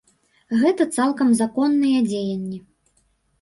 Гэта 0.61 0.87
цалкам 0.95 1.29
законныя 1.41 1.99
дзеянні. 2.09 2.59